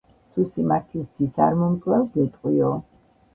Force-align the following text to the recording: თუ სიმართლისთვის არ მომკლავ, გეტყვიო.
თუ 0.35 0.45
სიმართლისთვის 0.53 1.35
არ 1.49 1.59
მომკლავ, 1.59 2.09
გეტყვიო. 2.17 2.73